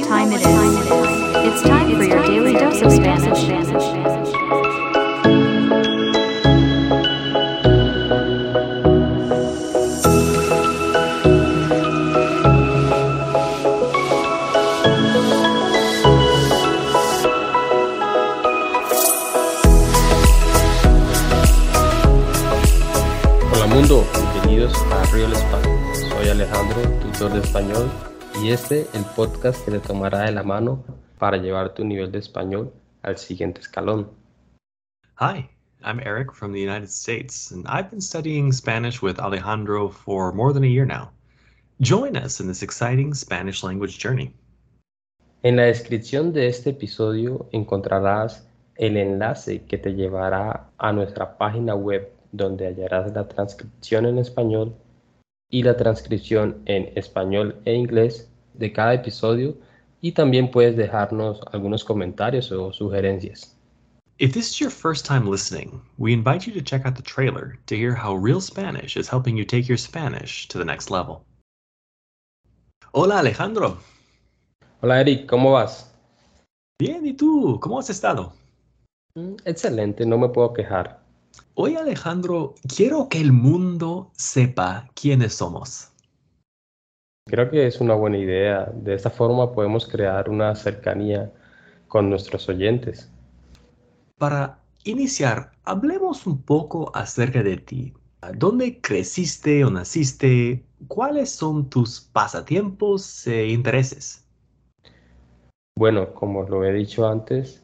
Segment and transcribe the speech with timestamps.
[0.00, 1.54] what time it is?
[1.54, 3.46] It's time for your daily dose of Spanish.
[23.50, 26.10] Hola mundo, bienvenidos a Real Spanish.
[26.10, 27.90] Soy Alejandro, tutor de español,
[28.42, 30.84] y este el podcast que te tomará de la mano
[31.18, 32.72] para llevar tu nivel de español
[33.02, 34.10] al siguiente escalón.
[35.18, 35.48] Hi,
[35.82, 40.52] I'm Eric from the United States, and I've been studying Spanish with Alejandro for more
[40.52, 41.10] than a year now.
[41.80, 44.34] Join us in this exciting Spanish language journey.
[45.42, 51.74] En la descripción de este episodio encontrarás el enlace que te llevará a nuestra página
[51.74, 54.74] web donde hallarás la transcripción en español
[55.50, 59.56] y la transcripción en español e inglés de cada episodio
[60.00, 63.56] y también puedes dejarnos algunos comentarios o sugerencias.
[64.18, 67.58] If this is your first time listening, we invite you to check out the trailer
[67.66, 71.22] to hear how Real Spanish is helping you take your Spanish to the next level.
[72.94, 73.76] Hola Alejandro.
[74.80, 75.92] Hola Eric, ¿cómo vas?
[76.78, 77.58] Bien, ¿y tú?
[77.60, 78.32] ¿Cómo has estado?
[79.16, 81.05] Mm, Excelente, no me puedo quejar.
[81.58, 85.90] Hoy Alejandro, quiero que el mundo sepa quiénes somos.
[87.26, 88.70] Creo que es una buena idea.
[88.74, 91.32] De esta forma podemos crear una cercanía
[91.88, 93.10] con nuestros oyentes.
[94.18, 97.94] Para iniciar, hablemos un poco acerca de ti.
[98.34, 100.62] ¿Dónde creciste o naciste?
[100.88, 104.26] ¿Cuáles son tus pasatiempos e intereses?
[105.78, 107.62] Bueno, como lo he dicho antes,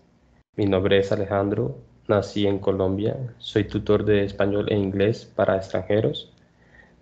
[0.57, 6.33] mi nombre es Alejandro, nací en Colombia, soy tutor de español e inglés para extranjeros.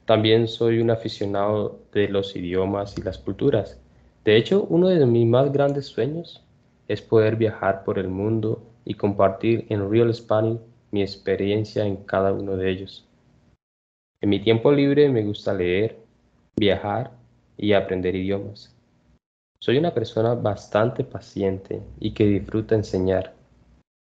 [0.05, 3.81] También soy un aficionado de los idiomas y las culturas.
[4.25, 6.43] De hecho, uno de mis más grandes sueños
[6.89, 10.59] es poder viajar por el mundo y compartir en Real Spanish
[10.91, 13.07] mi experiencia en cada uno de ellos.
[14.21, 15.97] En mi tiempo libre me gusta leer,
[16.57, 17.13] viajar
[17.57, 18.75] y aprender idiomas.
[19.61, 23.40] Soy una persona bastante paciente y que disfruta enseñar.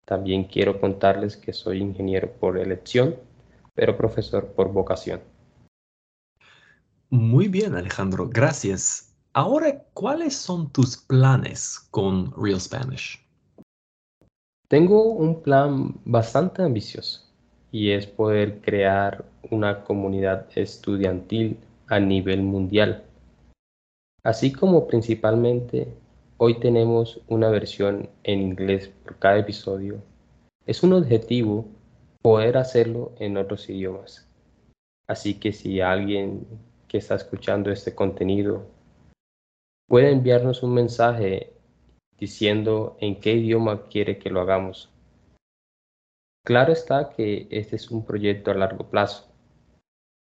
[0.06, 3.16] También quiero contarles que soy ingeniero por elección,
[3.74, 5.20] pero profesor por vocación.
[7.10, 9.12] Muy bien, Alejandro, gracias.
[9.32, 13.20] Ahora, ¿cuáles son tus planes con Real Spanish?
[14.68, 17.26] Tengo un plan bastante ambicioso
[17.72, 23.04] y es poder crear una comunidad estudiantil a nivel mundial.
[24.22, 25.88] Así como principalmente
[26.38, 30.02] hoy tenemos una versión en inglés por cada episodio,
[30.66, 31.66] es un objetivo
[32.22, 34.28] poder hacerlo en otros idiomas.
[35.08, 36.46] Así que si alguien
[36.88, 38.66] que está escuchando este contenido
[39.88, 41.52] puede enviarnos un mensaje
[42.18, 44.90] diciendo en qué idioma quiere que lo hagamos.
[46.44, 49.28] Claro está que este es un proyecto a largo plazo,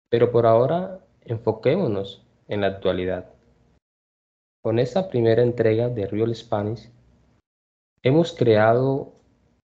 [0.09, 3.32] pero por ahora enfoquémonos en la actualidad.
[4.63, 6.89] Con esta primera entrega de Real Spanish,
[8.01, 9.11] hemos creado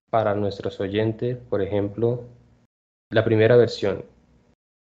[0.10, 2.26] para nuestros oyentes, por ejemplo,
[3.10, 4.04] la primera versión.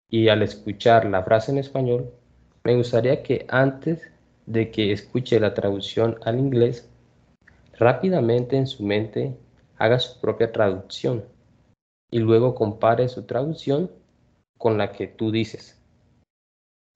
[0.10, 2.12] Y al escuchar la frase en español,
[2.64, 4.02] me gustaría que antes
[4.48, 6.90] de que escuche la traducción al inglés,
[7.78, 9.38] rápidamente en su mente
[9.78, 11.26] haga su propia traducción
[12.10, 13.92] y luego compare su traducción
[14.58, 15.80] con la que tú dices.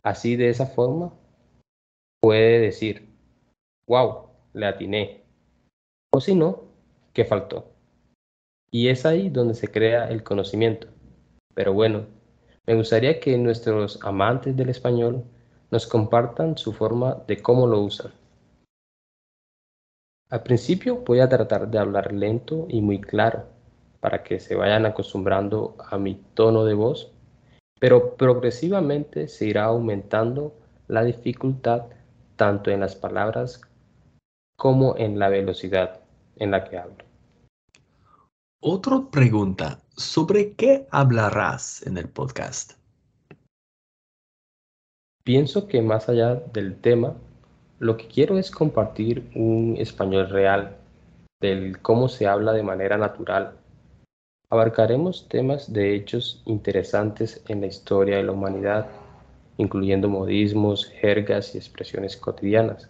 [0.01, 1.13] Así de esa forma
[2.21, 3.09] puede decir,
[3.87, 5.23] wow, le atiné.
[6.13, 6.63] O si no,
[7.13, 7.71] ¿qué faltó?
[8.71, 10.87] Y es ahí donde se crea el conocimiento.
[11.53, 12.05] Pero bueno,
[12.65, 15.23] me gustaría que nuestros amantes del español
[15.71, 18.11] nos compartan su forma de cómo lo usan.
[20.29, 23.45] Al principio voy a tratar de hablar lento y muy claro
[23.99, 27.11] para que se vayan acostumbrando a mi tono de voz,
[27.79, 30.53] pero progresivamente se irá aumentando
[30.87, 31.85] la dificultad
[32.35, 33.61] tanto en las palabras
[34.57, 36.01] como en la velocidad
[36.37, 37.05] en la que hablo.
[38.61, 42.73] Otra pregunta, ¿sobre qué hablarás en el podcast?
[45.23, 47.15] Pienso que más allá del tema,
[47.79, 50.77] lo que quiero es compartir un español real,
[51.41, 53.57] del cómo se habla de manera natural.
[54.49, 58.87] Abarcaremos temas de hechos interesantes en la historia de la humanidad,
[59.57, 62.89] incluyendo modismos, jergas y expresiones cotidianas.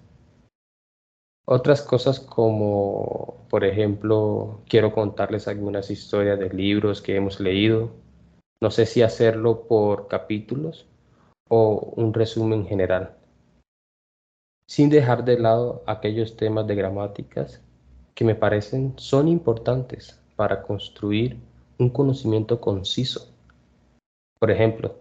[1.46, 7.92] Otras cosas como, por ejemplo, quiero contarles algunas historias de libros que hemos leído.
[8.62, 10.88] No sé si hacerlo por capítulos
[11.50, 13.16] o un resumen general.
[14.68, 17.62] sin dejar de lado aquellos temas de gramáticas
[18.16, 21.38] que me parecen son importantes para construir
[21.78, 23.32] un conocimiento conciso.
[24.40, 24.96] Por ejemplo,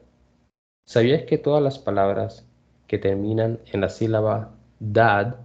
[0.87, 2.47] ¿sabías que todas las palabras
[2.87, 5.37] que terminan en la sílaba dad,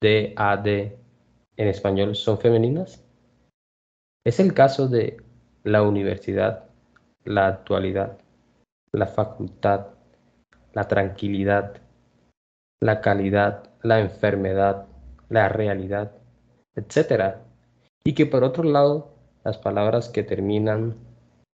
[0.00, 0.98] D-A-D,
[1.56, 3.04] en español son femeninas?
[4.24, 5.16] Es el caso de
[5.64, 6.64] la universidad,
[7.24, 8.18] la actualidad,
[8.92, 9.88] la facultad,
[10.72, 11.76] la tranquilidad,
[12.80, 14.86] la calidad, la enfermedad,
[15.28, 16.12] la realidad,
[16.74, 17.36] etc.
[18.04, 19.14] Y que por otro lado,
[19.44, 20.96] las palabras que terminan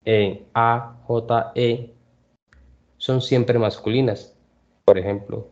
[0.04, 1.93] en A, J, E
[2.98, 4.36] son siempre masculinas.
[4.84, 5.48] Por ejemplo,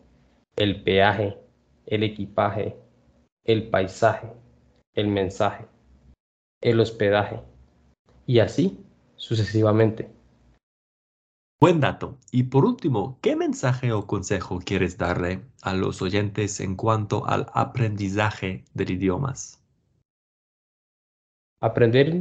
[0.56, 1.38] el peaje,
[1.86, 2.76] el equipaje,
[3.44, 4.32] el paisaje,
[4.94, 5.66] el mensaje,
[6.60, 7.40] el hospedaje
[8.26, 8.78] y así
[9.16, 10.10] sucesivamente.
[11.60, 12.18] Buen dato.
[12.32, 17.46] Y por último, ¿qué mensaje o consejo quieres darle a los oyentes en cuanto al
[17.54, 19.62] aprendizaje de idiomas?
[21.60, 22.12] Aprender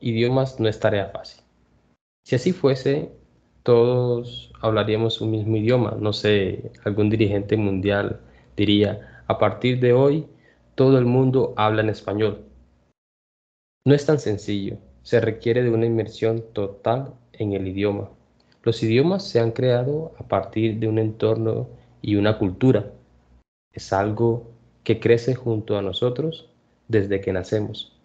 [0.00, 1.42] idiomas no es tarea fácil.
[2.26, 3.10] Si así fuese,
[3.62, 5.96] todos hablaríamos un mismo idioma.
[5.98, 8.20] No sé, algún dirigente mundial
[8.56, 10.26] diría, a partir de hoy,
[10.74, 12.44] todo el mundo habla en español.
[13.84, 14.78] No es tan sencillo.
[15.02, 18.10] Se requiere de una inmersión total en el idioma
[18.62, 21.68] los idiomas se han creado a partir de un entorno
[22.02, 22.92] y una cultura.
[23.72, 24.50] Es algo
[24.84, 26.50] que crece junto a nosotros
[26.88, 27.96] desde que nacemos.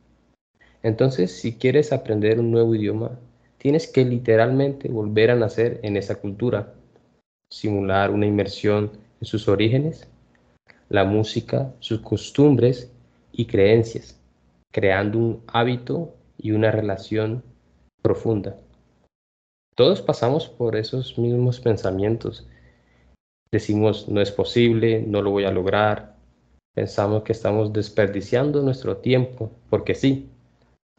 [0.82, 3.20] Entonces, si quieres aprender un nuevo idioma,
[3.66, 6.76] tienes que literalmente volver a nacer en esa cultura,
[7.50, 10.08] simular una inmersión en sus orígenes,
[10.88, 12.92] la música, sus costumbres
[13.32, 14.22] y creencias,
[14.72, 17.42] creando un hábito y una relación
[18.04, 18.56] profunda.
[19.76, 22.48] Todos pasamos por esos mismos pensamientos.
[23.52, 26.18] Decimos, no es posible, no lo voy a lograr.
[26.76, 30.30] Pensamos que estamos desperdiciando nuestro tiempo, porque sí,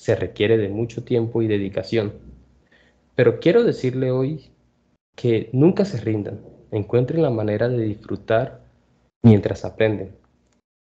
[0.01, 2.25] se requiere de mucho tiempo y dedicación.
[3.17, 4.53] Pero quiero decirle hoy
[5.17, 6.41] que nunca se rindan,
[6.71, 8.61] encuentren la manera de disfrutar
[9.23, 10.15] mientras aprenden.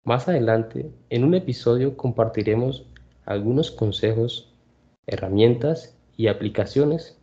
[0.04, 2.86] Más adelante, en un episodio compartiremos
[3.24, 4.52] algunos consejos,
[5.06, 7.18] herramientas y aplicaciones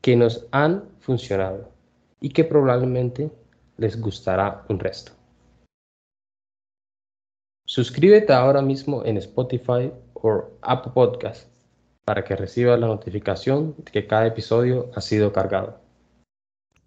[0.00, 1.70] que nos han funcionado
[2.20, 3.30] y que probablemente
[3.76, 5.12] les gustará un resto.
[7.66, 11.49] Suscríbete ahora mismo en Spotify o Apple Podcast
[12.10, 15.78] para que recibas la notificación de que cada episodio ha sido cargado.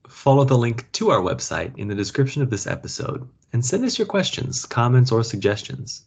[0.10, 3.98] Follow the link to our website in the description of this episode and send us
[3.98, 6.04] your questions, comments, or suggestions.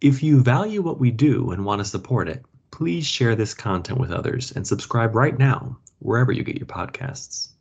[0.00, 3.98] If you value what we do and want to support it, please share this content
[3.98, 7.54] with others and subscribe right now wherever you get your podcasts.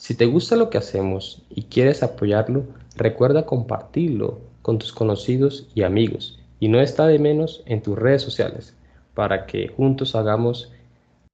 [0.00, 2.66] Si te gusta lo que hacemos y quieres apoyarlo,
[2.96, 8.22] recuerda compartirlo con tus conocidos y amigos y no está de menos en tus redes
[8.22, 8.74] sociales
[9.14, 10.72] para que juntos hagamos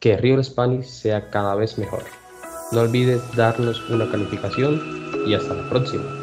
[0.01, 2.05] que Río Spanish sea cada vez mejor.
[2.73, 4.81] No olvides darnos una calificación
[5.27, 6.18] y hasta la próxima.